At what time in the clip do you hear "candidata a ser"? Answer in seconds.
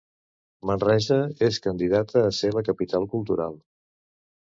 1.67-2.53